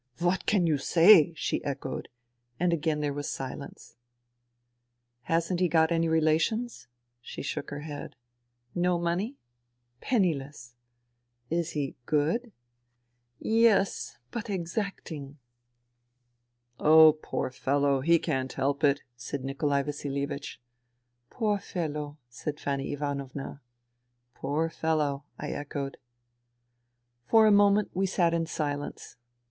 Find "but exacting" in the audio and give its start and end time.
14.31-15.37